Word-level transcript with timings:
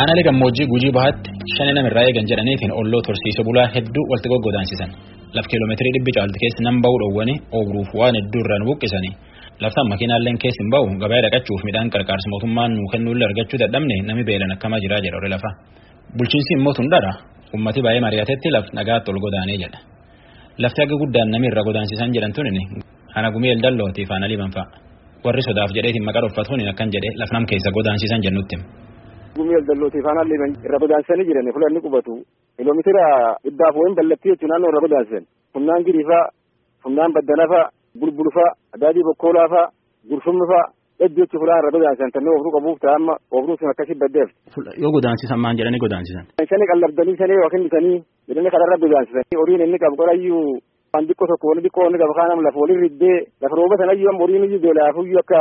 Aanaalee 0.00 0.24
gammoojjii 0.28 0.66
gujii 0.72 0.92
bahaatti 0.96 1.30
shani 1.54 1.72
namirraa 1.76 2.04
eegan 2.08 2.26
jedhaniitiin 2.30 2.72
olloo 2.80 3.00
horsiise 3.08 3.42
bulaa 3.48 3.68
hedduu 3.74 4.04
walitti 4.10 4.28
goggodaansisan. 4.32 4.90
Laf 5.36 5.46
kiiloomeetirii 5.50 5.92
dhibbi 5.96 6.12
caalti 6.16 6.38
keessa 6.42 6.60
nan 6.66 6.76
ba'uu 6.84 6.98
dhowwanii 7.02 7.36
ooguruuf 7.58 7.90
waan 8.00 8.14
hedduu 8.18 8.40
irraan 8.44 8.64
buqqisanii. 8.68 9.12
Laftaan 9.62 9.88
makiinaalleen 9.92 10.38
keessi 10.42 10.60
hin 10.62 10.70
ba'u 10.74 10.86
gabaa 11.02 11.20
dhaqachuuf 11.24 11.60
midhaan 11.68 11.88
qarqaarsa 11.94 12.26
mootummaan 12.32 12.70
nuu 12.78 12.88
kennuullee 12.92 13.26
argachuu 13.30 13.58
dadhabne 13.62 13.96
nami 14.08 14.22
beelan 14.28 14.52
akkamaa 14.56 14.80
jiraa 14.84 15.00
jedha 15.04 15.16
ore 15.20 15.28
lafa. 15.34 15.50
Bulchiinsi 16.16 16.52
immoo 16.58 16.74
tundara 16.78 17.12
ummati 17.56 17.80
baay'ee 17.86 18.02
mari'atetti 18.06 18.48
laf 18.56 18.66
nagaatti 18.78 19.08
ol 19.12 19.18
godaanee 19.24 19.58
jedha. 19.62 19.78
Lafti 20.62 20.80
akka 20.84 20.96
guddaan 21.02 21.28
nami 21.34 21.46
irra 21.50 21.62
godaansisan 21.68 22.10
jedhan 22.16 22.32
tunini 22.36 22.62
hana 23.14 23.28
gumii 23.34 23.52
eldallootii 23.56 24.06
faana 24.10 24.26
liban 24.32 24.50
fa'a. 24.56 24.66
Warri 25.24 25.42
sodaaf 25.48 25.70
jedheetiin 25.76 26.04
maqaa 26.08 26.22
dhuffatuun 26.24 26.60
akkan 26.72 26.88
jedhee 26.94 27.12
laf 27.20 27.30
nam 27.36 27.44
keessa 27.50 27.70
godaansisan 27.78 28.20
jennutti. 28.26 28.56
Gumii 29.38 29.56
eldallootii 29.60 30.02
faana 30.06 30.22
liban 30.30 30.52
irra 30.66 30.78
godaansisanii 30.82 31.26
jiran 31.28 31.52
fulanni 31.56 31.80
qubatu. 31.86 32.14
Kiiloomeetira 32.56 33.04
dhibbaaf 33.44 33.74
wayin 33.80 33.96
ballattii 33.98 34.30
jechuun 34.32 34.50
naannoo 34.52 34.70
irra 34.72 34.82
godaansisan. 34.86 35.24
Humnaan 35.54 35.84
giriifaa, 35.88 36.24
humnaan 36.84 37.12
baddanafaa, 37.16 37.64
bulbulfaa, 38.00 38.50
adaadii 38.76 39.04
bokkoolaafaa, 39.08 39.66
gurfumnifaa 40.10 40.64
hedduu 41.02 41.22
jechuun 41.24 41.42
fulaan 41.42 41.60
irra 41.62 41.72
godaansisan 41.76 42.12
tannee 42.14 42.32
oofruu 42.34 42.54
qabuuf 42.56 42.78
ta'a 42.84 42.94
amma 43.00 43.14
oofruu 43.36 43.56
sun 43.60 43.70
akkasii 43.72 43.98
baddeef. 44.02 44.28
Yoo 44.82 44.92
godaansisan 44.96 45.40
maan 45.44 45.58
jedhanii 45.60 45.82
godaansisan. 45.86 46.24
Shani 46.50 46.66
qallabdanii 46.72 47.16
shanii 47.20 47.38
yookiin 47.42 47.64
bitanii 47.68 47.96
jedhanii 48.28 48.52
kanarra 48.56 48.76
godaansisan. 48.84 49.24
Horiin 49.42 49.64
inni 49.66 49.78
qabu 49.84 49.96
qorayyuu 50.02 50.44
waan 50.94 51.06
xiqqoo 51.08 51.28
tokko 51.32 51.46
wani 51.52 51.62
xiqqoo 51.66 51.86
inni 51.88 52.00
qabu 52.02 52.14
kaanam 52.20 52.40
lafa 52.46 52.58
waliin 52.62 52.82
riddee 52.86 53.18
lafa 53.42 53.54
rooba 53.60 53.76
sanayyuu 53.82 54.10
amma 54.12 54.22
horiin 54.24 54.44
iyyuu 54.48 54.62
beelaafuyyuu 54.66 55.20
akka 55.24 55.40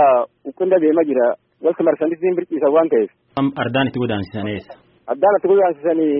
ukkunda 0.50 0.78
deema 0.86 1.04
jira. 1.10 1.28
Walta 1.66 1.84
marsanitti 1.88 2.36
birciisa 2.38 2.70
waan 2.76 2.90
ta'eef. 2.94 3.12
Ardaan 3.38 3.88
itti 3.90 4.00
godaansisan 4.02 4.48
eessa? 4.54 4.74
Addaan 5.14 5.36
itti 5.38 5.48
godaansisanii 5.52 6.16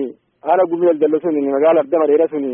haala 0.46 0.64
gumii 0.70 0.90
eldallo 0.92 1.18
suni 1.24 1.40
magaala 1.54 1.80
abda 1.84 1.98
mareera 2.02 2.26
suni 2.32 2.52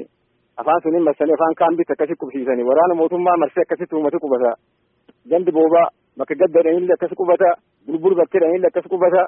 afaan 0.61 0.80
suniin 0.84 1.05
marsanii 1.08 1.34
afaan 1.36 1.55
kaambitti 1.61 1.92
akkasi 1.94 2.14
qubsiisanii 2.22 2.64
waraana 2.70 2.94
mootummaa 3.00 3.36
marsee 3.42 3.62
akkasitti 3.66 3.94
uummata 3.97 4.19
qubata. 4.24 4.50
Gandi 5.30 5.52
boobaa 5.56 5.86
bakka 6.19 6.34
gaddaadhanillee 6.41 6.97
akkas 6.97 7.12
qubata. 7.20 7.48
Bulbul 7.86 8.14
bakkeedhanillee 8.20 8.70
akkas 8.72 8.86
qubata. 8.92 9.22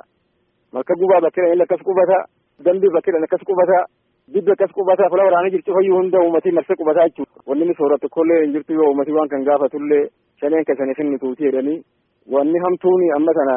Malka 0.72 0.94
gubaa 1.00 1.20
bakkeedhanillee 1.26 1.66
akkas 1.68 1.82
qubata. 1.88 2.16
Dambii 2.64 2.92
bakkeedhan 2.96 3.24
akkas 3.28 3.44
qubata. 3.48 3.78
Dibbi 4.34 4.50
akkas 4.56 4.72
qubata. 4.76 5.04
Fula 5.12 5.24
waraana 5.28 5.50
jirtu 5.54 5.72
fayyuu 5.76 5.98
hunda 6.00 6.18
uummatii 6.24 6.52
marsee 6.58 6.76
qubataa 6.80 7.08
jechuudha. 7.08 7.36
Wanni 7.48 7.62
inni 7.64 7.74
sooratu 7.80 8.08
kollee 8.16 8.40
hin 8.44 8.52
jirtu 8.56 8.72
yoo 8.78 8.88
uummatii 8.90 9.16
waan 9.18 9.28
kan 9.28 9.44
gaafatullee 9.48 10.04
shaneen 10.40 10.64
kasaniif 10.70 10.98
inni 11.04 11.18
tuuti 11.18 11.44
jedhanii 11.48 11.78
wanni 12.34 12.58
hamtuuni 12.64 13.06
amma 13.16 13.32
kana 13.38 13.54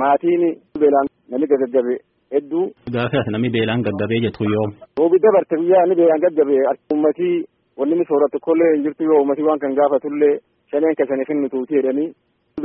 maatiin 0.00 0.42
beelaan 0.82 1.08
namni 1.30 1.46
gaggabe 1.52 1.94
hedduu. 2.34 2.64
Gaafa 2.94 3.20
namni 3.34 3.50
beelaan 3.56 3.82
gaggabee 3.86 4.20
jettu 4.24 4.44
yoo. 4.54 4.66
Roobi 4.98 5.18
dabarte 5.24 5.56
guyyaa 5.60 5.84
inni 5.86 5.96
beelaan 6.00 6.22
gaggabe 6.24 6.56
uummatii 6.92 7.34
wanni 7.78 7.94
inni 7.96 8.06
sooratu 8.10 8.38
kollee 8.46 8.70
hin 8.74 8.84
jirtu 8.86 9.04
yoo 9.10 9.18
uummatii 9.20 9.46
waan 9.48 9.58
kan 9.64 9.74
gaafatullee 9.80 10.34
shaneen 10.70 10.94
kasaniif 11.00 11.30
inni 11.34 11.48
tuuti 11.54 11.74
jedhanii 11.78 12.08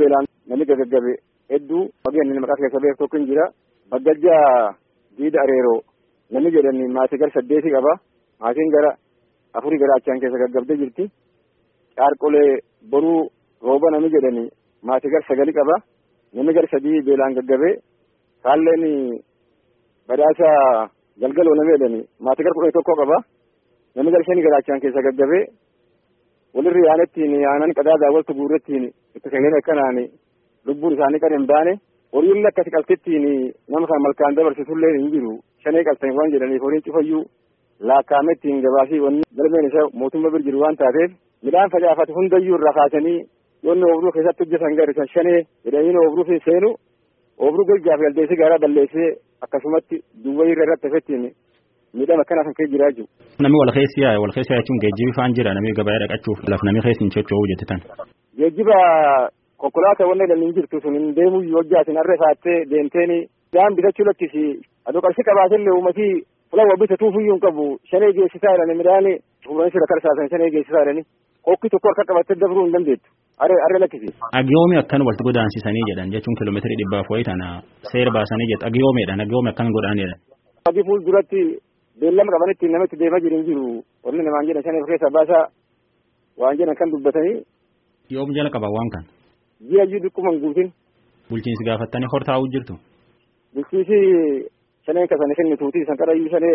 beelaan 0.00 0.26
namni 0.48 0.64
gaggabe 0.70 1.12
hedduu 1.52 1.82
wageen 2.06 2.28
inni 2.30 2.40
maqaa 2.44 2.60
keessa 2.62 2.80
beeku 2.84 2.98
tokko 3.02 3.16
hin 3.18 3.26
jira. 3.30 3.46
Baggajjaa 3.90 4.74
diida 5.18 5.40
areeroo 5.44 5.78
namni 6.32 6.50
jedhani 6.56 6.88
maatii 6.96 7.18
gara 7.22 7.32
saddeetii 7.36 7.74
qaba. 7.76 7.92
Maatiin 8.40 8.72
gara 8.76 8.90
afurii 9.58 9.80
gara 9.82 9.94
achaan 10.00 10.20
keessa 10.20 10.38
gaggabdee 10.44 10.76
jirti. 10.82 11.04
Caarqolee 11.96 12.50
boruu 12.90 13.20
rooba 13.68 13.90
namni 13.94 14.10
jedhani 14.16 14.44
maatii 14.88 15.10
gara 15.14 15.26
sagali 15.28 15.52
qaba. 15.60 15.76
Namni 16.34 16.52
gara 16.56 16.68
sadii 16.74 17.02
beelaan 17.06 17.34
gaggabee 17.38 17.74
kaalleen 18.44 18.84
badhaasa 20.08 20.48
galgaloo 21.22 21.54
namni 21.58 21.74
jedhani 21.76 22.00
maatii 22.26 22.44
gara 22.46 22.54
kudhanii 22.56 22.76
tokko 22.78 22.94
qaba. 23.00 23.16
Namni 23.96 24.12
gara 24.14 24.24
shanii 24.28 24.44
garaachaan 24.46 24.80
keessa 24.84 25.02
gaggabee 25.08 25.42
walirri 26.54 26.82
yaanettiin 26.88 27.34
aanan 27.52 27.72
qadaadaa 27.78 28.12
waltu 28.16 28.34
guurrettiin 28.40 28.84
itti 29.16 29.28
sagalee 29.34 29.60
akkanaan 29.62 29.98
lubbuun 30.66 30.94
isaanii 30.96 31.20
kan 31.24 31.32
hin 31.36 31.46
baane 31.50 31.72
horiin 32.14 32.46
akkasi 32.50 32.70
qaltittiin 32.76 33.24
nama 33.72 33.86
kan 33.90 34.02
malkaan 34.06 34.36
dabarsitullee 34.38 34.92
hin 34.98 35.10
jiru 35.14 35.32
shanee 35.64 35.84
qaltan 35.88 36.14
waan 36.18 36.32
jedhaniif 36.34 36.62
horiin 36.66 36.82
cufayyuu 36.86 37.22
laakkaamettiin 37.90 38.62
gabaasii 38.66 39.00
wanni 39.04 39.22
galmeen 39.40 39.66
isaa 39.70 39.86
mootummaa 40.00 40.32
bir 40.34 40.42
jiru 40.46 40.60
waan 40.64 40.76
taateef 40.82 41.10
midhaan 41.48 41.70
facaafate 41.74 42.12
hundayyuu 42.18 42.56
irraa 42.58 42.74
kaasanii 42.80 43.18
yoonni 43.66 43.84
oobruu 43.92 44.12
keessatti 44.16 44.42
hojjetan 44.44 44.76
garisan 44.80 45.08
shanee 45.14 45.40
jedhanii 45.66 45.96
oobruu 46.04 46.38
seenu 46.48 46.70
oobruu 47.46 47.66
golgaaf 47.70 48.00
galdeessee 48.06 48.40
gaaraa 48.42 48.62
balleessee 48.64 49.10
akkasumatti 49.46 49.96
duwwaa 50.24 50.48
irra 50.52 50.64
irratti 50.66 50.88
hafettiin 50.90 51.24
midhaan 51.98 52.20
akkana 52.24 52.42
kan 52.46 52.54
kee 52.58 52.68
jiraa 52.74 52.90
jiru. 52.96 53.06
Namni 53.44 53.58
wal 53.62 53.72
keessi 53.78 54.02
yaa'e 54.04 54.18
wal 54.24 54.34
keessa 54.36 54.58
jechuun 54.60 54.80
geejjibi 54.84 55.12
faan 55.18 55.34
jira 55.38 55.54
namni 55.58 55.72
gabaa 55.80 55.98
dhaqachuuf 56.02 56.38
laf 56.52 56.62
namni 56.68 56.82
keessa 56.86 57.04
hin 57.04 57.12
socho'uu 57.16 57.46
jettitan. 57.52 57.80
Geejjiba 58.40 58.78
konkolaataa 59.62 60.08
wanne 60.10 60.26
dhalli 60.30 60.44
hin 60.48 60.54
jirtu 60.58 60.80
sun 60.82 60.94
hin 60.98 61.14
deemuu 61.18 61.42
yoo 61.54 61.62
jaatin 61.72 61.96
harree 62.00 62.18
faattee 62.24 62.58
deemteeni 62.72 63.18
daan 63.56 63.76
bitachuu 63.78 64.06
lakkisi 64.10 64.44
adoo 64.90 65.02
qarshii 65.06 65.26
qabaatellee 65.30 65.74
uummatii 65.78 66.12
fulawa 66.50 66.76
bitatuufiyyuu 66.82 67.34
hin 67.34 67.42
qabu 67.46 67.64
shanee 67.90 68.12
geessisaa 68.18 68.52
jedhani 68.56 68.76
midhaan 68.82 69.08
fuudhanii 69.46 69.72
sirra 69.76 69.88
karsaasan 69.92 70.30
shanee 70.34 70.50
geessisaa 70.56 70.84
jedhani 70.84 71.02
qoqqii 71.48 71.70
tokko 71.74 71.88
harka 71.90 72.04
qabattee 72.10 72.36
dabruu 72.42 72.64
hin 72.66 72.74
dandeettu 72.76 73.08
harree 73.42 73.80
lakkisi. 73.84 74.08
Agiyoomi 74.40 74.76
akkan 74.82 75.02
walitti 75.08 75.26
godaansisanii 75.28 75.84
jedhan 75.90 76.12
jechuun 76.14 76.36
kiiloomeetirii 76.38 76.78
dhibbaaf 76.80 77.10
wayii 77.14 77.28
tana 77.30 77.46
seera 77.92 78.10
baasanii 78.16 78.48
jedhu 78.52 78.66
agiyoomiidhaan 78.70 79.24
agiyoomi 79.26 79.50
akkan 79.52 79.72
godhaan 79.76 80.00
jedhan. 80.02 80.18
Agi 80.70 80.82
fuulduratti 80.88 81.40
beellama 82.00 82.30
qabanitti 82.34 82.72
namatti 82.74 82.96
deemaa 83.02 83.20
jiru 83.24 83.36
hin 83.38 83.46
jiru 83.50 83.66
warri 84.04 84.22
namaan 84.26 84.48
jedhan 84.50 84.64
shanee 84.66 84.82
keessa 84.90 85.10
baasaa 85.18 85.44
waan 86.42 86.58
jedhan 86.60 86.76
kan 86.80 86.90
dubbatanii. 86.94 87.36
Yoom 88.16 88.30
jala 88.36 88.50
qaba 88.56 88.68
waan 88.76 88.90
kan. 88.96 89.04
Ji'a 89.70 89.84
jiru 89.90 90.02
dhikkuma 90.04 90.30
hin 90.34 90.40
guutin. 90.44 90.68
Bulchiinsi 91.30 91.64
gaafattanii 91.68 92.10
hortaa'uu 92.12 92.48
jirtu. 92.54 92.74
Bulchiinsi 93.54 93.98
shaneen 94.86 95.08
kasanii 95.12 95.36
kenni 95.38 95.56
tuutii 95.62 95.84
san 95.88 95.96
qarayyuu 96.02 96.30
shanee 96.34 96.54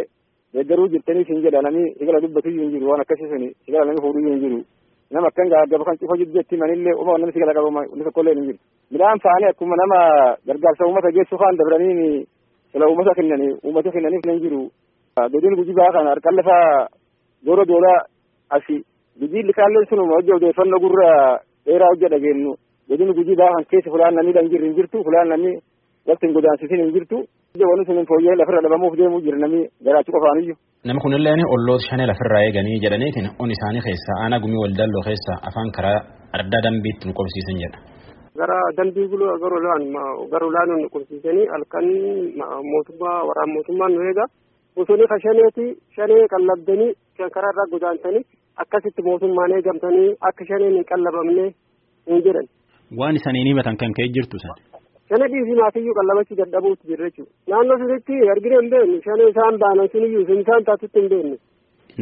deeggaruu 0.53 0.87
jirtanii 0.93 1.25
siin 1.27 1.41
jedha 1.45 1.61
namni 1.65 1.83
sigala 1.99 2.21
dubbatuyyuu 2.23 2.63
hin 2.65 2.71
jiru 2.75 2.89
waan 2.91 3.01
akkasii 3.03 3.29
suni 3.33 3.49
sigala 3.65 3.85
namni 3.89 4.01
fuudhuyyuu 4.05 4.33
hin 4.35 4.41
jiru. 4.45 4.59
Nama 5.13 5.27
akkan 5.29 5.49
gaaggaba 5.53 5.83
kan 5.85 5.97
cufa 6.01 6.15
jiru 6.19 6.31
jetti 6.33 6.57
manillee 6.57 6.93
uma 7.01 7.17
namni 7.17 7.33
sigala 7.33 7.53
qaba 7.53 7.85
inni 7.93 8.03
tokkollee 8.07 8.33
hin 8.37 8.45
jiru. 8.47 8.59
Midhaan 8.91 9.19
faanii 9.25 9.49
akkuma 9.51 9.75
nama 9.81 9.99
gargaarsa 10.47 10.85
uummata 10.87 11.11
geessu 11.17 11.37
faan 11.41 11.57
dabranii 11.59 12.25
sila 12.71 12.87
uummata 12.89 13.13
kennanii 13.19 13.51
uummata 13.65 13.91
kennaniif 13.95 14.25
hin 14.25 14.39
jiru. 14.43 14.61
Godin 15.33 15.55
gujii 15.59 15.75
baa 15.79 15.91
kana 15.95 16.09
harkaan 16.13 16.35
lafaa 16.39 16.87
doora 17.45 17.65
doolaa 17.71 17.99
asi 18.57 18.75
gujii 19.21 19.43
likaalleen 19.49 19.85
sunuma 19.89 20.15
hojii 20.17 20.33
odeeffannoo 20.39 20.79
gurra 20.85 21.09
dheeraa 21.65 21.91
hojja 21.93 22.09
dhageenyu 22.13 22.55
godin 22.89 23.13
gujii 23.19 23.35
baa 23.41 23.51
kan 23.55 23.65
keessa 23.71 23.91
fulaan 23.93 24.15
namni 24.17 24.33
dhan 24.33 24.49
jirri 24.51 24.65
hin 24.67 24.75
jirtu 24.79 25.03
fulaan 25.07 25.29
namni 25.29 25.53
walitti 26.07 26.25
hin 26.27 26.33
godaansisin 26.37 26.81
hin 26.85 26.93
jirtu. 26.97 27.17
Wanni 27.69 27.85
sun 27.85 28.05
fooyyee 28.09 28.35
lafirra 28.35 28.61
dhabamuuf 28.65 28.97
deemuu 28.97 29.21
jira 29.21 29.37
namni 29.37 29.61
garaachuu 29.85 30.13
qofaaniyyuu. 30.17 30.57
Nama 30.87 30.99
kunillee 31.03 31.45
olloota 31.55 31.85
shanee 31.89 32.07
lafirraa 32.11 32.43
eeganii 32.45 32.77
jedhaniitiin 32.85 33.27
on 33.43 33.49
isaanii 33.55 33.83
keessa 33.87 34.11
aanaa 34.23 34.39
gumii 34.43 34.61
waldalloo 34.63 35.03
keessa 35.07 35.33
afaan 35.49 35.71
karaa 35.77 35.99
adda 36.39 36.59
dambiitti 36.65 37.03
nu 37.07 37.13
qobsiisan 37.19 37.57
jedha. 37.63 37.77
Gara 38.39 38.57
dambii 38.77 39.07
guluu 39.11 39.29
gara 40.31 40.45
olaanoo 40.49 40.77
nu 40.81 40.89
qobsiisanii 40.95 41.45
halkan 41.53 41.85
mootummaa 42.71 43.19
waraan 43.29 43.51
mootummaan 43.55 43.93
nu 43.95 44.01
eega. 44.09 44.25
Bosonni 44.75 45.05
ka 45.11 45.17
shaneeti 45.25 45.65
shanee 45.95 46.23
qallabdanii 46.33 46.91
karaa 47.35 47.51
irraa 47.53 47.67
godaansanii 47.73 48.23
akkasitti 48.63 49.01
mootummaan 49.09 49.51
eegamtanii 49.57 50.09
akka 50.29 50.43
shaneen 50.49 50.73
hin 50.77 50.85
qallabamne 50.91 51.45
hin 52.09 52.19
jedhan. 52.27 52.47
Waan 52.99 53.15
isaanii 53.19 53.45
himatan 53.49 53.77
kan 53.81 53.91
ka'e 53.97 54.07
jirtu 54.15 54.37
san. 54.45 54.57
Shana 55.09 55.25
dhiisii 55.31 55.57
maatiyyuu 55.61 55.95
qallabachuu 55.99 56.37
dadhabuutti 56.41 56.85
jira 56.91 57.05
jechuudha. 57.09 57.31
Naannoo 57.51 57.77
sunitti 57.81 58.15
argina 58.33 58.55
hin 58.61 58.69
beeknu 58.73 58.97
shanee 59.07 59.27
isaan 59.33 59.55
baanan 59.63 59.89
suniyyuu 59.93 60.25
sun 60.29 60.39
isaan 60.43 60.63
taatutti 60.69 60.99
hin 61.01 61.09
beeknu. 61.13 61.35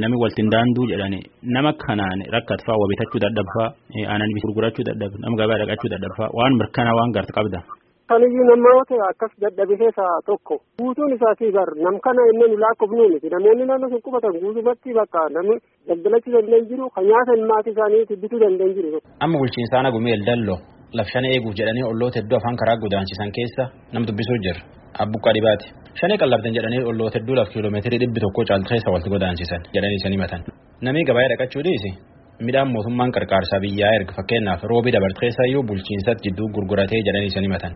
Nami 0.01 0.17
waltiin 0.23 0.49
daanduu 0.53 0.85
jedhani 0.91 1.19
nama 1.55 1.71
kanaan 1.85 2.19
rakkatfaa 2.35 2.77
waa 2.81 2.89
bitachuu 2.91 3.21
dadhabfaa 3.25 3.67
aanan 4.13 4.31
gurgurachuu 4.43 4.85
dadhabe 4.89 5.15
nama 5.23 5.35
gabaa 5.41 5.59
dhaqachuu 5.61 5.91
dadhabfaa 5.93 6.29
waan 6.39 6.53
mirkanaa 6.61 6.97
waan 6.99 7.11
garta 7.17 7.33
qabda. 7.37 7.59
Kaniyyuu 8.11 8.45
namoota 8.51 8.95
akkas 9.11 9.33
dadhabe 9.43 9.75
keessaa 9.81 10.15
tokko 10.29 10.55
guutuun 10.79 11.13
isaatii 11.17 11.51
bar 11.57 11.69
nam 11.85 11.95
kana 12.05 12.21
inni 12.31 12.45
nu 12.53 12.57
lakkoofnuu 12.63 13.09
miti 13.13 13.27
namoonni 13.35 13.65
naannoo 13.69 13.89
sun 13.93 14.01
qubatan 14.07 14.39
guutumatti 14.43 14.89
bakka 14.99 15.21
namni 15.35 15.55
daldalachuu 15.87 16.33
danda'an 16.37 16.65
jiru 16.71 16.89
kan 16.95 17.05
nyaatan 17.11 17.41
maatii 17.51 17.73
isaanii 17.75 18.19
bituu 18.23 18.39
danda'an 18.45 18.73
jiru. 18.77 18.99
Amma 19.23 19.37
bulchiinsa 19.41 19.75
aanaa 19.77 19.95
gumii 19.97 20.15
eldalloo 20.91 20.97
laf 20.97 21.07
shanee 21.13 21.31
eeguuf 21.35 21.55
jedhanii 21.59 21.83
olloota 21.83 22.19
hedduu 22.19 22.37
afaan 22.37 22.55
karaa 22.61 22.77
godaansisan 22.83 23.31
keessa 23.31 23.63
nam 23.93 24.03
dubbisuu 24.07 24.37
jira. 24.45 24.61
Abbuqqaa 25.03 25.33
dhibaati. 25.37 25.65
Shanee 25.99 26.17
qallabdan 26.17 26.53
jedhanii 26.57 26.83
olloota 26.91 27.19
hedduu 27.19 27.35
laf 27.35 27.49
kiiloomeetirii 27.53 27.99
dhibbi 28.03 28.19
tokko 28.25 28.41
caaltu 28.49 28.69
keessa 28.69 28.91
walitti 28.91 29.09
godaansisan 29.15 29.61
jedhanii 29.75 29.97
isin 30.01 30.13
himatan. 30.15 30.41
Namni 30.81 31.03
gabaa 31.09 31.27
dhaqachuu 31.31 31.63
dhiisi 31.67 31.91
midhaan 32.47 32.69
mootummaan 32.75 33.11
qarqaarsaa 33.15 33.59
biyyaa 33.65 33.93
erga 33.97 34.13
fakkeenyaaf 34.19 34.61
roobii 34.71 34.93
dabarte 34.95 35.19
keessayyuu 35.23 35.63
bulchiinsatti 35.69 36.23
jidduu 36.29 36.47
gurguratee 36.55 37.01
jedhanii 37.07 37.27
isin 37.33 37.43
himatan. 37.47 37.73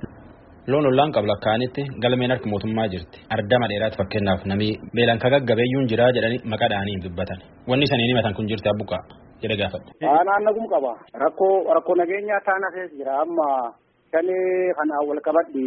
Loon 0.72 0.86
ollaan 0.90 1.12
qabu 1.16 1.28
lakkaa'anitti 1.32 1.82
galmeen 2.04 2.32
harka 2.32 2.48
mootummaa 2.54 2.88
jirti. 2.94 3.18
Ardama 3.36 3.68
dheeraatti 3.72 3.98
fakkeenyaaf 4.02 4.46
namni 4.52 4.70
beelan 4.96 5.20
ka 5.24 5.30
gaggabeeyyuun 5.34 5.88
jira 5.92 6.08
jedhanii 6.18 6.42
maqaa 6.52 6.70
dhahanii 6.74 6.98
dubbatan. 7.06 7.40
Wanni 7.70 7.86
isaniin 7.88 8.10
himatan 8.12 8.34
kun 8.38 8.48
jirti 8.52 8.70
abbuqaa 8.74 9.02
jedhe 9.46 9.58
gaafadhe. 9.62 9.92
Naannagum 10.30 10.68
qaba. 10.74 10.92
Rakkoo 11.24 11.54
rakkoo 11.78 11.96
nageenyaa 12.02 12.42
taana 12.48 12.70
keessa 12.76 12.96
jira 13.00 13.14
amma 13.24 13.48
shanii 14.12 14.74
kanaan 14.80 15.08
wal 15.10 15.22
qabadhi 15.28 15.66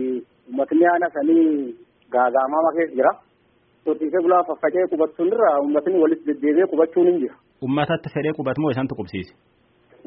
uummatni 0.49 0.87
aana 0.93 1.09
sanii 1.17 1.75
gaagaamama 2.17 2.71
keessa 2.79 2.97
jira. 3.01 3.13
Horsiisee 3.87 4.23
bulaa 4.25 4.43
faffacee 4.49 4.87
qubachuun 4.93 5.29
irra 5.35 5.51
uummatni 5.63 6.01
walitti 6.03 6.27
deddeebi'ee 6.31 6.67
qubachuun 6.73 7.07
hin 7.11 7.21
jira. 7.23 7.37
Uummatatti 7.65 8.09
fedhee 8.15 8.33
qubatu 8.39 8.61
moo 8.65 8.71
isantu 8.75 8.95
qubsiise? 8.99 9.33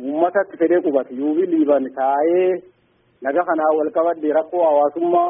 Uummatatti 0.08 0.58
fedhee 0.62 0.82
qubatu 0.88 1.12
yuubii 1.22 1.48
liiban 1.54 1.88
taa'ee 2.00 2.50
naga 3.26 3.44
kanaa 3.50 3.72
wal 3.78 3.90
qabadde 3.98 4.34
rakkoo 4.40 4.64
hawaasummaa 4.68 5.30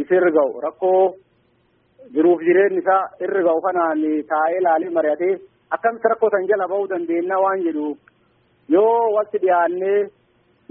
isa 0.00 0.14
irra 0.18 0.30
ga'u 0.38 0.60
rakkoo 0.66 1.02
jiruuf 2.14 2.40
jireenyi 2.48 2.80
isaa 2.82 3.02
irra 3.26 3.42
ga'u 3.48 3.60
kanaan 3.66 4.00
taa'ee 4.32 4.58
ilaalee 4.60 4.90
mari'atee 4.96 5.34
akkamitti 5.74 6.08
rakkoo 6.12 6.30
san 6.34 6.46
jala 6.50 6.68
ba'uu 6.72 6.88
dandeenya 6.92 7.36
waan 7.44 7.64
jedhu 7.66 7.86
yoo 8.74 9.12
walitti 9.16 9.38
dhiyaannee 9.44 9.98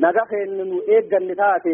naga 0.05 0.23
keenya 0.31 0.65
nu 0.71 0.77
eegganne 0.95 1.35
taate 1.41 1.73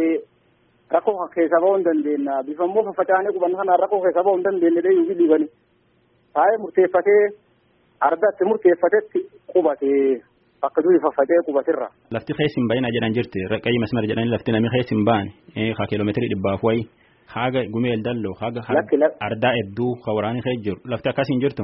rakkoo 0.95 1.27
keessa 1.35 1.61
ba'uu 1.63 1.75
hin 1.77 1.85
dandeenya 1.89 2.35
bifa 2.47 2.63
immoo 2.69 2.83
faffacaanee 2.89 3.33
qubanna 3.37 3.57
kanaan 3.61 3.79
rakkoo 3.83 4.01
keessa 4.05 4.23
ba'uu 4.27 4.37
hin 4.39 4.45
dandeenye 4.49 4.81
dee 4.87 4.93
yuubii 4.97 5.17
liibani 5.21 5.47
taa'ee 6.37 6.57
murteeffatee 6.63 7.21
ardatti 8.09 8.45
murteeffatetti 8.51 9.19
qubatee. 9.53 10.21
Bakka 10.63 10.81
durii 10.85 10.99
faffacee 11.03 11.37
qubatirra. 11.45 11.87
Lafti 12.15 12.33
keessa 12.39 12.57
hin 12.59 12.67
baay'ina 12.69 12.89
jedhan 12.95 13.13
jirti 13.17 13.39
qayyii 13.65 13.79
masmara 13.83 14.07
jedhanii 14.11 14.31
lafti 14.33 14.51
namni 14.55 14.69
keessa 14.73 14.93
hin 14.95 15.05
baane 15.07 15.31
haa 15.77 15.87
kiiloomeetirii 15.91 16.29
dhibbaaf 16.33 16.63
wayi 16.67 16.81
haga 17.35 17.61
gumeel 17.75 18.01
dalloo 18.07 18.33
haga 18.41 18.61
ardaa 19.27 19.53
hedduu 19.57 19.91
ka 20.05 20.13
waraanii 20.17 20.43
keessa 20.47 20.63
jiru 20.65 20.77
lafti 20.93 21.09
akkasii 21.11 21.33
hin 21.35 21.41
jirtu. 21.45 21.63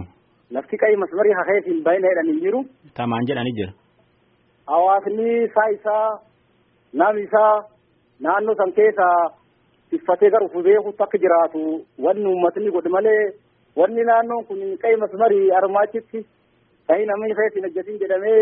Lafti 0.55 0.75
qayyii 0.81 0.99
masmarii 1.03 1.35
keessa 1.49 1.69
hin 1.71 1.79
baay'ina 1.85 2.09
jedhan 2.13 2.29
hin 2.31 2.39
jiru. 2.45 2.59
Tamaan 2.99 3.27
jedhanii 3.29 3.55
jira. 3.59 3.71
Hawaasni 4.71 5.27
isaa 5.47 5.69
isaa 5.77 6.19
namni 7.01 7.23
isaa 7.27 7.55
naannoo 8.25 8.55
san 8.61 8.71
keessa 8.77 9.07
tiffatee 9.89 10.29
gara 10.33 10.45
ufuu 10.45 10.63
beekutti 10.67 11.03
akka 11.03 11.17
jiraatu 11.23 11.61
wanni 12.05 12.25
uummatni 12.31 12.71
godhe 12.75 12.89
malee 12.95 13.23
wanni 13.81 14.03
naannoon 14.11 14.45
kun 14.47 14.61
qayyii 14.83 15.01
masmarii 15.03 15.51
armaachitti 15.59 16.19
qayyii 16.89 17.09
namni 17.11 17.35
keessa 17.41 17.83
hin 17.91 17.99
jedhamee. 18.05 18.39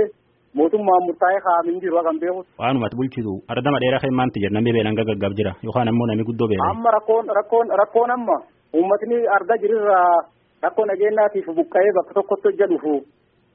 mootummaan 0.57 1.03
murtaa'ee 1.05 1.39
kaa'amin 1.45 1.79
jiru 1.83 2.01
kan 2.03 2.19
beeku. 2.19 2.41
Waanumatti 2.59 2.95
bulchitu 2.99 3.31
ardama 3.53 3.79
dheeraa 3.83 3.99
kan 4.03 4.13
maanti 4.19 4.39
jira 4.43 4.53
namni 4.57 4.71
beelaan 4.75 4.95
gaggab 4.99 5.33
jira 5.39 5.51
yookaan 5.65 5.89
ammoo 5.91 6.05
namni 6.09 6.23
guddoo 6.29 6.47
beelaan. 6.51 6.69
Amma 6.75 6.91
rakkoon 6.95 7.25
rakkoon 7.39 7.67
rakkoon 7.81 8.11
amma 8.15 8.37
uummatni 8.77 9.17
argaa 9.37 9.57
jirurraa 9.63 10.13
rakkoo 10.65 10.85
nageenyaatiif 10.91 11.47
buqqa'ee 11.59 11.91
bakka 11.97 12.13
tokkotti 12.19 12.47
hojja 12.49 12.67
dhufu 12.73 12.93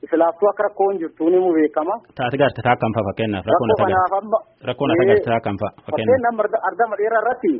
islaaftuu 0.06 0.48
akka 0.50 0.62
rakkoon 0.66 0.98
jirtu 1.00 1.24
ni 1.32 1.38
beekama. 1.56 1.94
Taati 2.18 2.38
gaarte 2.42 2.62
taa 2.66 2.76
kan 2.82 2.92
fa'a 2.96 3.06
fakkeenyaaf 3.08 3.46
rakkoon 3.52 3.70
ata 3.74 3.84
gaarte 3.92 4.66
rakkoon 4.70 4.90
ata 4.94 5.04
gaarte 5.10 5.28
taa 5.32 5.40
kan 5.46 5.56
fa'a 5.62 5.72
fakkeenyaaf. 5.86 6.38
Ardama 6.68 6.94
dheeraa 7.00 7.20
irratti. 7.24 7.52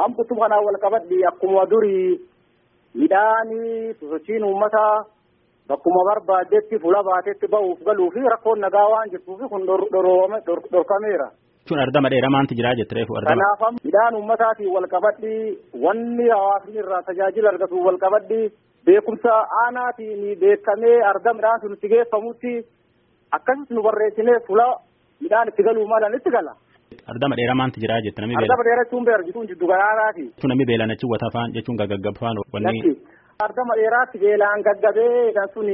Hamtutu 0.00 0.34
kanaan 0.40 0.64
wal 0.66 0.78
qabadhi 0.84 1.18
akkuma 1.30 1.62
durii 1.70 2.08
midhaanii 3.00 3.94
sosochiin 4.00 4.44
uummataa. 4.44 5.04
Bakkuma 5.68 6.02
barbaadetti 6.08 6.78
fuula 6.82 7.00
baatetti 7.08 7.46
ba'uuf 7.54 7.78
galuu 7.86 8.10
fi 8.14 8.20
rakkoon 8.34 8.60
nagaa 8.60 8.88
waan 8.92 9.10
jirtuuf 9.10 9.40
kun 9.50 9.66
dhorkameera. 10.72 11.28
Jechuun 11.66 11.80
ardama 11.82 12.08
dheeraa 12.12 12.30
maanti 12.30 12.54
jiraa 12.58 12.74
jette 12.78 12.94
reefu 12.94 13.16
ardama. 13.18 13.42
Kanaaf 13.42 13.82
midhaan 13.86 14.14
uummataatiin 14.18 14.70
wal 14.74 14.86
qabadhi 14.92 15.32
wanni 15.84 16.26
hawaasni 16.34 16.78
irraa 16.82 17.02
tajaajila 17.08 17.48
argatu 17.52 17.80
wal 17.86 17.98
qabadhi 18.04 18.40
beekumsa 18.86 19.32
aanaatiin 19.62 20.38
beekamee 20.42 20.98
arga 21.10 21.32
midhaan 21.38 21.60
sun 21.62 21.72
itti 21.76 21.88
geeffamutti 21.94 22.52
akkasitti 23.38 23.74
nu 23.74 23.82
barreessinee 23.88 24.38
fuula 24.46 24.68
midhaan 25.24 25.48
itti 25.52 25.62
galuu 25.68 25.86
malan 25.94 26.14
itti 26.20 26.30
gala. 26.36 26.54
Ardama 27.12 27.34
dheeraa 27.40 27.58
maanti 27.62 27.82
jiraa 27.84 28.00
jette 28.06 28.20
namni 28.22 28.36
beela. 28.38 28.46
Ardama 28.54 28.66
dheeraa 28.68 28.84
jechuun 28.86 29.04
beela 29.10 29.26
jechuun 29.28 29.48
jiddu 29.50 29.66
garaaraati. 29.72 30.24
Jechuun 30.30 30.50
namni 30.54 30.66
beelaan 30.70 30.94
achi 30.94 31.06
wata 31.14 31.32
faan 31.34 31.50
jechuun 31.58 31.78
gaggaggab 31.82 32.16
faan 32.22 32.36
wanni. 32.54 32.94
Ardama 33.46 33.74
dheeraatti 33.80 34.22
beelaan 34.24 34.62
gaggabee 34.70 35.32
kan 35.38 35.48
sun 35.54 35.66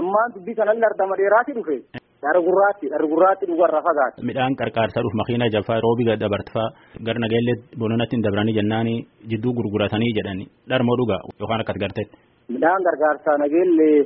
ammaan 0.00 0.32
dubbii 0.34 0.56
kanallee 0.62 0.88
ardama 0.92 1.20
dheeraatti 1.20 1.52
dhufe. 1.58 1.76
Dharri 2.24 2.40
gurraatti 2.46 2.86
dharri 2.92 3.08
gurraatti 3.12 3.44
dhugarra 3.50 3.80
fagaate. 3.86 4.18
Midhaan 4.30 4.54
qarqaarsaa 4.60 5.02
dhufu 5.04 5.16
makiina 5.20 5.46
jaffaa 5.54 5.78
roobi 5.84 6.04
dabartfaa 6.22 6.68
gara 7.06 7.20
nageellee 7.24 7.56
bononatti 7.82 8.14
hin 8.16 8.24
dabranii 8.26 8.54
jennaani 8.58 8.94
jidduu 9.30 9.52
gurguratanii 9.58 10.12
jedhani 10.18 10.44
dharmoo 10.70 10.96
dhugaa 11.00 11.20
yookaan 11.40 11.62
akkas 11.64 11.78
garteetti. 11.84 12.16
Midhaan 12.54 12.82
gargaarsaa 12.88 13.36
nageellee 13.44 13.96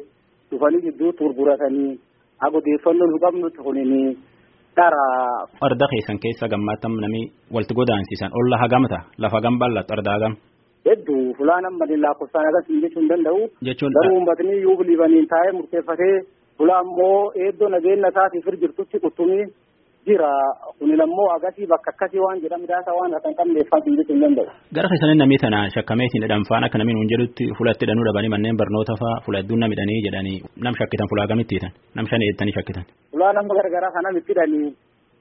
dhufanii 0.51 0.83
jidduutti 0.87 1.21
gurguratanii 1.25 1.91
agodeeffannoo 2.47 3.09
nu 3.13 3.19
qabnutti 3.25 3.61
kunini 3.67 4.03
dhara. 4.79 5.05
Arda 5.67 5.87
keessan 5.93 6.19
keessa 6.25 6.47
gammaattam 6.55 6.95
namni 7.05 7.23
walitti 7.55 7.75
godaansisan 7.81 8.31
olla 8.41 8.57
hagamta 8.63 8.99
lafa 9.23 9.37
hagam 9.41 9.59
bal'atu 9.63 9.93
arda 9.99 10.13
hagam. 10.17 10.35
hedduu 10.89 11.21
fulaan 11.39 11.65
amma 11.69 11.85
lakkoofsaan 12.07 12.47
agarsiisu 12.51 12.81
jechuu 12.85 13.01
hin 13.03 13.11
danda'u. 13.13 13.39
Jechuun 13.67 13.93
garuu 13.97 14.15
uummatni 14.17 14.55
yoo 14.65 14.75
biliivaniin 14.81 15.27
taa'ee 15.33 15.53
murteeffatee 15.59 16.17
fulaa 16.59 16.81
immoo 16.87 17.21
eeddoo 17.45 17.69
nageenya 17.75 18.09
isaatiif 18.15 18.47
jirtutti 18.63 18.99
quttumii 19.05 19.45
jira 20.09 20.31
kunin 20.79 21.01
ammoo 21.07 21.27
agasii 21.37 21.67
bakka 21.73 21.91
akkasii 21.95 22.23
waan 22.25 22.41
jedha 22.45 22.59
midhaasa 22.63 22.93
waan 22.99 23.15
akka 23.19 23.29
hin 23.31 23.37
qabneeffatu 23.41 23.95
jechuu 23.99 24.15
hin 24.17 24.23
danda'u. 24.25 24.47
Gara 24.77 24.89
keessaniin 24.93 25.21
namni 25.23 25.39
tana 25.45 25.61
shakkamee 25.77 26.07
isin 26.11 26.25
hidhan 26.27 26.45
faana 26.51 26.67
akka 26.69 26.79
namni 26.81 26.95
nuun 26.97 27.11
jedhutti 27.13 27.45
fulatti 27.59 27.85
hidhanuu 27.87 28.05
dhabanii 28.09 28.33
manneen 28.35 28.59
barnoota 28.63 28.95
fa'aa 29.03 29.23
fula 29.27 29.39
hedduun 29.43 29.61
nam 29.65 29.73
hidhanii 29.75 30.01
jedhanii 30.07 30.39
nam 30.67 30.75
shakkitan 30.81 31.09
fulaa 31.13 31.27
gamitti 31.33 31.55
hidhan 31.59 31.73
nam 31.97 32.07
shan 32.11 32.27
eettanii 32.29 32.57
shakkitan. 32.59 32.85
Fulaa 33.15 33.33
nama 33.39 33.55
garagaraa 33.61 33.93
kana 33.97 34.13
itti 34.21 34.33
hidhanii 34.35 34.69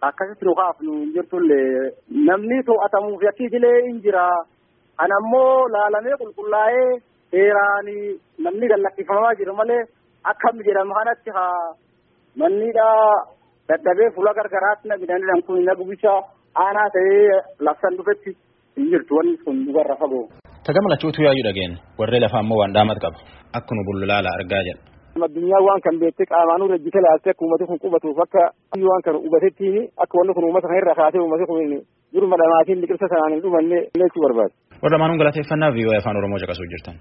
akkasitti 0.10 0.46
nu 0.50 0.54
kaafnu 0.62 0.92
hin 1.00 1.14
jirtullee 1.16 1.92
namni 2.30 2.60
to'atamuuf 2.70 3.24
yakkii 3.30 3.48
idilee 3.52 3.78
hin 3.88 4.02
jira. 4.06 4.26
Kana 5.00 5.16
ammoo 5.22 5.68
laalamee 5.76 6.18
qulqullaa'ee 6.22 6.90
seeraan 7.34 7.88
namni 8.46 8.68
gallakkifamaa 8.74 9.34
jiru 9.40 9.56
malee 9.62 9.82
akkam 10.32 10.56
jedhama 10.68 10.94
kanatti 11.00 11.30
haa 11.38 11.66
mannidhaa 12.42 13.10
dadhabee 13.70 14.10
fuula 14.16 14.32
gargaraatti 14.40 14.86
na 14.92 14.96
midhaan 15.02 15.42
kun 15.48 15.60
na 15.68 15.74
gubisha 15.82 16.14
aanaa 16.66 16.90
ta'ee 16.96 17.36
labsan 17.68 17.98
dhufetti 18.00 18.32
hin 18.78 18.88
jirtu 18.94 19.12
wanni 19.18 19.36
kun 19.46 19.58
dhugarra 19.68 19.96
fagoo. 20.02 20.26
Tagama 20.68 20.90
lachuutu 20.94 21.20
yaayuu 21.28 21.46
dhageen 21.48 21.74
warree 22.00 22.22
lafaa 22.26 22.42
ammoo 22.44 22.60
waan 22.62 22.74
dhaamat 22.78 23.00
qaba 23.06 23.20
akkuma 23.60 23.84
bullulaala 23.88 24.30
argaa 24.40 24.64
jedha. 24.68 24.82
Addunyaa 25.28 25.62
waan 25.68 25.82
kan 25.86 25.96
beektee 26.04 26.28
qaamaanuu 26.34 26.70
rajjite 26.74 27.00
laaltee 27.06 27.32
akka 27.34 27.44
uummati 27.46 27.66
kun 27.72 27.80
qubatuuf 27.84 28.20
akka 28.26 28.44
waan 28.88 29.04
kan 29.08 29.16
hubatettiin 29.26 29.78
akka 30.06 30.16
wanni 30.20 30.34
kun 30.38 30.46
uummata 30.48 30.68
kan 30.72 30.80
irra 30.82 30.96
kaasee 31.02 31.22
uummati 31.26 31.46
kun 31.52 31.60
jiruma 32.14 32.36
dhamaatiin 32.42 32.82
liqimsa 32.86 33.08
sanaan 33.14 33.34
hin 33.36 33.44
dhumanne 33.46 33.80
jechuu 34.04 34.24
barbaada. 34.26 34.54
warra 34.84 34.98
maanuun 35.04 35.22
galateeffannaa 35.24 35.74
viiwaa 35.78 36.00
afaan 36.02 36.18
oromoo 36.22 36.42
caqasuu 36.46 36.70
jirtan. 36.74 36.96